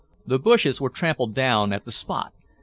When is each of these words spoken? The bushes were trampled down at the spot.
The 0.25 0.39
bushes 0.39 0.81
were 0.81 0.89
trampled 0.89 1.35
down 1.35 1.71
at 1.71 1.83
the 1.83 1.91
spot. 1.91 2.33